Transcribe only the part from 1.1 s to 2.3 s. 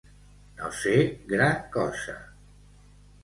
gran cosa.